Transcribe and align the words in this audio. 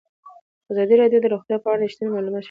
ازادي 0.71 0.95
راډیو 1.01 1.23
د 1.23 1.27
روغتیا 1.33 1.57
په 1.63 1.67
اړه 1.71 1.81
رښتیني 1.85 2.09
معلومات 2.13 2.19
شریک 2.29 2.37
کړي. 2.37 2.39